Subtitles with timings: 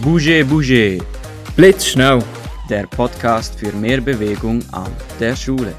[0.00, 0.98] Bouge Bouge.
[1.54, 2.22] Blitzschnell.
[2.70, 4.90] Der Podcast für mehr Bewegung an
[5.20, 5.74] der Schule.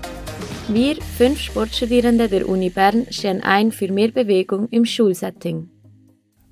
[0.68, 5.73] Wir, fünf Sportstudierende der Uni Bern, stehen ein für mehr Bewegung im Schulsetting.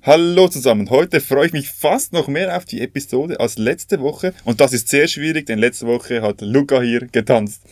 [0.04, 4.34] Hallo zusammen, heute freue ich mich fast noch mehr auf die Episode als letzte Woche
[4.44, 7.62] und das ist sehr schwierig, denn letzte Woche hat Luca hier getanzt.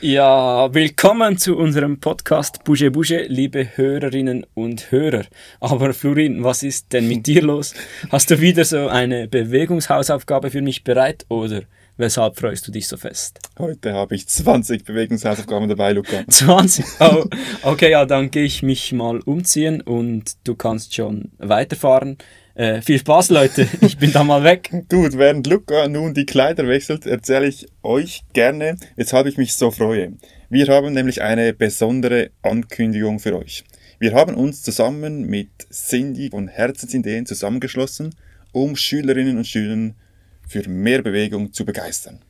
[0.00, 5.24] Ja, willkommen zu unserem Podcast Bouge Bouge, liebe Hörerinnen und Hörer.
[5.60, 7.74] Aber Florin, was ist denn mit dir los?
[8.10, 11.64] Hast du wieder so eine Bewegungshausaufgabe für mich bereit oder
[11.96, 13.38] Weshalb freust du dich so fest?
[13.56, 16.24] Heute habe ich 20 Bewegungshausaufgaben dabei, Luca.
[16.28, 16.84] 20?
[16.98, 17.24] Oh,
[17.62, 22.18] okay, ja, dann gehe ich mich mal umziehen und du kannst schon weiterfahren.
[22.56, 23.68] Äh, viel Spaß, Leute.
[23.80, 24.70] Ich bin da mal weg.
[24.88, 29.70] Gut, während Luca nun die Kleider wechselt, erzähle ich euch gerne, weshalb ich mich so
[29.70, 30.14] freue.
[30.50, 33.62] Wir haben nämlich eine besondere Ankündigung für euch.
[34.00, 38.16] Wir haben uns zusammen mit Cindy von Herzensideen zusammengeschlossen,
[38.50, 39.94] um Schülerinnen und Schülern
[40.46, 42.20] für mehr Bewegung zu begeistern.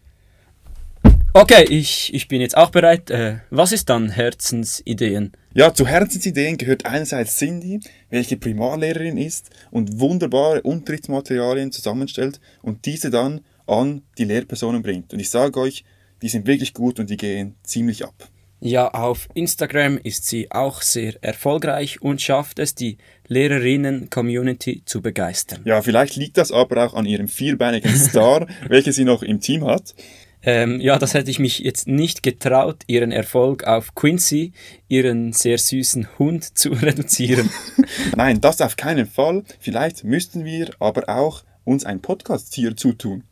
[1.36, 3.10] Okay, ich, ich bin jetzt auch bereit.
[3.10, 5.32] Äh, was ist dann Herzensideen?
[5.52, 13.10] Ja, zu Herzensideen gehört einerseits Cindy, welche Primarlehrerin ist und wunderbare Unterrichtsmaterialien zusammenstellt und diese
[13.10, 15.12] dann an die Lehrpersonen bringt.
[15.12, 15.84] Und ich sage euch,
[16.22, 18.28] die sind wirklich gut und die gehen ziemlich ab.
[18.66, 22.96] Ja, auf Instagram ist sie auch sehr erfolgreich und schafft es, die
[23.28, 25.60] Lehrerinnen-Community zu begeistern.
[25.66, 29.66] Ja, vielleicht liegt das aber auch an ihrem vierbeinigen Star, welchen sie noch im Team
[29.66, 29.94] hat.
[30.42, 34.52] Ähm, ja, das hätte ich mich jetzt nicht getraut, ihren Erfolg auf Quincy,
[34.88, 37.50] ihren sehr süßen Hund, zu reduzieren.
[38.16, 39.44] Nein, das auf keinen Fall.
[39.60, 43.24] Vielleicht müssten wir aber auch uns ein Podcast-Tier zutun.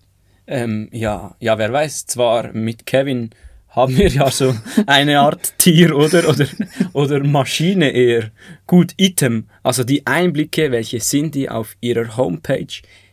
[0.47, 3.31] Ähm, ja, ja, wer weiß, zwar mit Kevin
[3.73, 4.55] haben wir ja so
[4.87, 6.47] eine Art Tier oder, oder,
[6.93, 8.31] oder Maschine eher.
[8.67, 12.67] Gut, Item, also die Einblicke, welche Cindy auf ihrer Homepage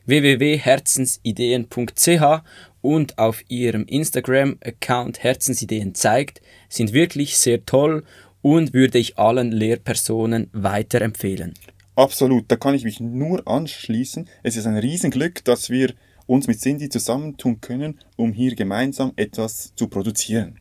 [0.05, 2.43] www.herzensideen.ch
[2.81, 8.03] und auf ihrem Instagram-Account Herzensideen zeigt, sind wirklich sehr toll
[8.41, 11.53] und würde ich allen Lehrpersonen weiterempfehlen.
[11.95, 14.27] Absolut, da kann ich mich nur anschließen.
[14.43, 15.93] Es ist ein Riesenglück, dass wir
[16.29, 20.59] uns mit Cindy zusammentun können, um hier gemeinsam etwas zu produzieren.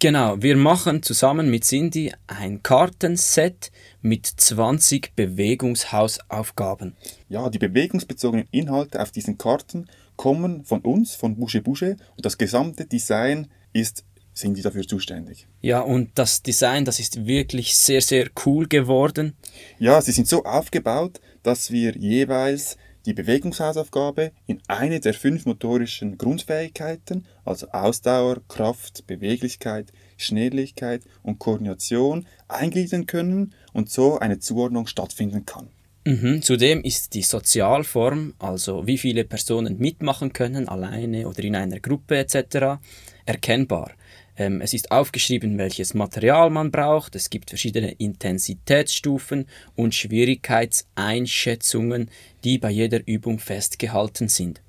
[0.00, 3.70] Genau, wir machen zusammen mit Cindy ein Kartenset
[4.00, 6.96] mit 20 Bewegungshausaufgaben.
[7.28, 9.86] Ja, die bewegungsbezogenen Inhalte auf diesen Karten
[10.16, 14.04] kommen von uns, von Bouche Bouche und das gesamte Design ist
[14.34, 15.46] Cindy dafür zuständig.
[15.60, 19.34] Ja, und das Design, das ist wirklich sehr, sehr cool geworden.
[19.78, 26.18] Ja, sie sind so aufgebaut, dass wir jeweils die Bewegungshausaufgabe in eine der fünf motorischen
[26.18, 35.46] Grundfähigkeiten, also Ausdauer, Kraft, Beweglichkeit, Schnelligkeit und Koordination, eingliedern können und so eine Zuordnung stattfinden
[35.46, 35.68] kann.
[36.04, 36.42] Mhm.
[36.42, 42.18] Zudem ist die Sozialform, also wie viele Personen mitmachen können, alleine oder in einer Gruppe
[42.18, 42.78] etc.,
[43.24, 43.90] erkennbar.
[44.36, 47.16] Ähm, es ist aufgeschrieben, welches Material man braucht.
[47.16, 52.10] Es gibt verschiedene Intensitätsstufen und Schwierigkeitseinschätzungen,
[52.44, 54.60] die bei jeder Übung festgehalten sind.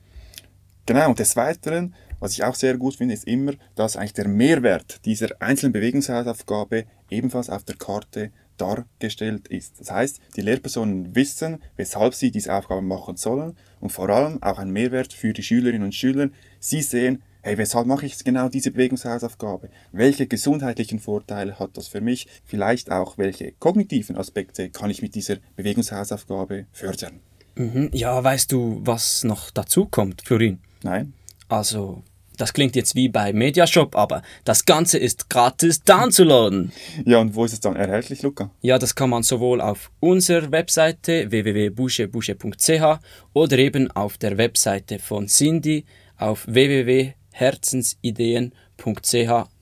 [0.85, 4.29] Genau, und des Weiteren, was ich auch sehr gut finde, ist immer, dass eigentlich der
[4.29, 9.79] Mehrwert dieser einzelnen Bewegungshausaufgabe ebenfalls auf der Karte dargestellt ist.
[9.79, 14.57] Das heißt, die Lehrpersonen wissen, weshalb sie diese Aufgabe machen sollen und vor allem auch
[14.57, 16.29] ein Mehrwert für die Schülerinnen und Schüler.
[16.59, 19.69] Sie sehen, hey, weshalb mache ich genau diese Bewegungshausaufgabe?
[19.93, 22.27] Welche gesundheitlichen Vorteile hat das für mich?
[22.43, 27.21] Vielleicht auch, welche kognitiven Aspekte kann ich mit dieser Bewegungshausaufgabe fördern?
[27.55, 27.89] Mhm.
[27.93, 30.59] Ja, weißt du, was noch dazu kommt, Florin?
[30.83, 31.13] Nein.
[31.47, 32.03] Also,
[32.35, 36.73] das klingt jetzt wie bei Mediashop, aber das Ganze ist gratis downzuladen.
[37.05, 38.51] Ja, und wo ist es dann erhältlich, Luca?
[38.61, 42.99] Ja, das kann man sowohl auf unserer Webseite www.buschebusche.ch
[43.33, 45.85] oder eben auf der Webseite von Cindy
[46.17, 48.51] auf www herzensideen.ch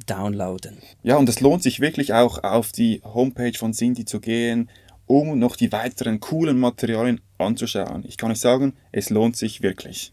[0.06, 0.78] downloaden.
[1.03, 4.69] Ja, und es lohnt sich wirklich auch auf die Homepage von Cindy zu gehen,
[5.06, 8.04] um noch die weiteren coolen Materialien anzuschauen.
[8.07, 10.12] Ich kann euch sagen, es lohnt sich wirklich.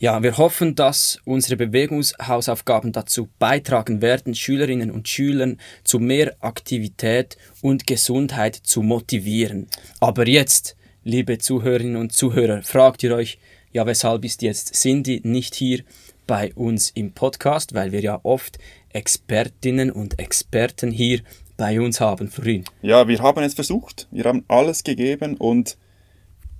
[0.00, 7.36] Ja, wir hoffen, dass unsere Bewegungshausaufgaben dazu beitragen werden, Schülerinnen und Schülern zu mehr Aktivität
[7.62, 9.66] und Gesundheit zu motivieren.
[9.98, 13.38] Aber jetzt, liebe Zuhörerinnen und Zuhörer, fragt ihr euch,
[13.72, 15.82] ja, weshalb ist jetzt Cindy nicht hier?
[16.28, 18.58] Bei uns im Podcast, weil wir ja oft
[18.90, 21.22] Expertinnen und Experten hier
[21.56, 22.64] bei uns haben, Florin.
[22.82, 25.76] Ja, wir haben es versucht, wir haben alles gegeben und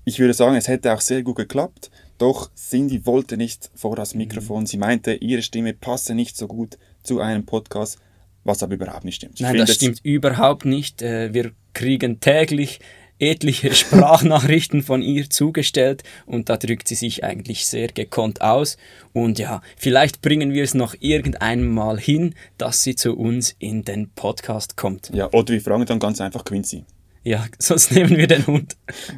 [0.04, 4.14] ich würde sagen, es hätte auch sehr gut geklappt, doch Cindy wollte nicht vor das
[4.14, 4.66] Mikrofon.
[4.66, 7.98] Sie meinte, ihre Stimme passe nicht so gut zu einem Podcast,
[8.44, 9.38] was aber überhaupt nicht stimmt.
[9.40, 11.02] Nein, das stimmt überhaupt nicht.
[11.02, 12.80] Äh, wir kriegen täglich
[13.18, 18.76] etliche Sprachnachrichten von ihr zugestellt und da drückt sie sich eigentlich sehr gekonnt aus.
[19.12, 24.10] Und ja, vielleicht bringen wir es noch irgendeinmal hin, dass sie zu uns in den
[24.10, 25.10] Podcast kommt.
[25.12, 26.84] Ja, oder wir fragen dann ganz einfach Quincy.
[27.24, 28.76] Ja, sonst nehmen wir den Hund.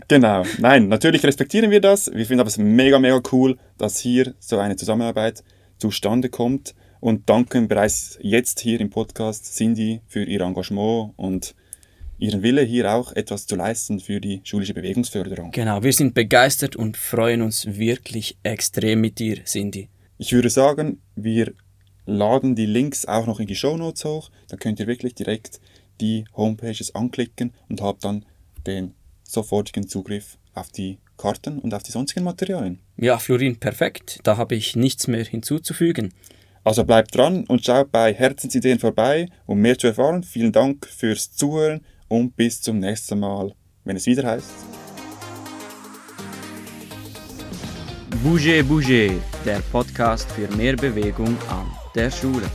[0.08, 0.44] Genau.
[0.58, 2.10] Nein, natürlich respektieren wir das.
[2.12, 5.44] Wir finden aber es mega, mega cool, dass hier so eine Zusammenarbeit
[5.78, 11.54] zustande kommt und danken bereits jetzt hier im Podcast Cindy für ihr Engagement und
[12.20, 15.50] ihren Wille hier auch etwas zu leisten für die schulische Bewegungsförderung.
[15.50, 19.88] Genau, wir sind begeistert und freuen uns wirklich extrem mit dir, Cindy.
[20.18, 21.54] Ich würde sagen, wir
[22.04, 24.30] laden die Links auch noch in die Show Notes hoch.
[24.48, 25.60] Da könnt ihr wirklich direkt
[26.00, 28.24] die Homepages anklicken und habt dann
[28.66, 32.80] den sofortigen Zugriff auf die Karten und auf die sonstigen Materialien.
[32.96, 34.20] Ja, Florin, perfekt.
[34.24, 36.12] Da habe ich nichts mehr hinzuzufügen.
[36.64, 40.22] Also bleibt dran und schaut bei Herzensideen vorbei, um mehr zu erfahren.
[40.22, 43.54] Vielen Dank fürs Zuhören und bis zum nächsten Mal,
[43.84, 44.50] wenn es wieder heißt.
[48.22, 49.14] Bouger Bouger,
[49.46, 52.46] der Podcast für mehr Bewegung an der Schule.